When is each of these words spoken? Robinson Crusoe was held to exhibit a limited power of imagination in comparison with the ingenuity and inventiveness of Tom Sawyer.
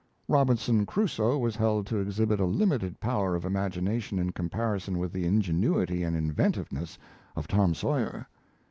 Robinson 0.27 0.87
Crusoe 0.87 1.37
was 1.37 1.55
held 1.55 1.85
to 1.85 1.97
exhibit 1.99 2.39
a 2.39 2.45
limited 2.45 2.99
power 2.99 3.35
of 3.35 3.45
imagination 3.45 4.17
in 4.17 4.31
comparison 4.31 4.97
with 4.97 5.13
the 5.13 5.27
ingenuity 5.27 6.01
and 6.01 6.15
inventiveness 6.15 6.97
of 7.35 7.47
Tom 7.47 7.75
Sawyer. 7.75 8.25